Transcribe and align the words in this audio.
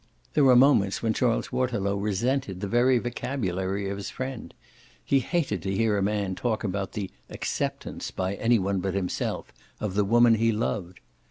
There 0.33 0.43
were 0.43 0.55
moments 0.55 1.03
when 1.03 1.13
Charles 1.13 1.51
Waterlow 1.51 1.95
resented 1.95 2.59
the 2.59 2.67
very 2.67 2.97
vocabulary 2.97 3.87
of 3.87 3.97
his 3.97 4.09
friend; 4.09 4.51
he 5.05 5.19
hated 5.19 5.61
to 5.61 5.75
hear 5.75 5.95
a 5.95 6.01
man 6.01 6.33
talk 6.33 6.63
about 6.63 6.93
the 6.93 7.11
"acceptance" 7.29 8.09
by 8.09 8.33
any 8.33 8.57
one 8.57 8.79
but 8.79 8.95
himself 8.95 9.53
of 9.79 9.93
the 9.93 10.03
woman 10.03 10.33
he 10.33 10.51
loved. 10.51 11.01